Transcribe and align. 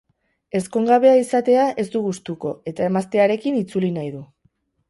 Ezkongabea 0.59 1.11
izatea 1.19 1.67
ez 1.83 1.87
du 1.97 2.03
gustuko 2.07 2.57
eta 2.73 2.89
emaztearekin 2.89 3.63
itzuli 3.63 3.93
nahi 4.01 4.11
du. 4.19 4.27